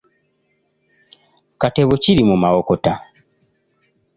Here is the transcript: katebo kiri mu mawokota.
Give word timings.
katebo 1.61 1.93
kiri 2.03 2.23
mu 2.29 2.35
mawokota. 2.43 2.93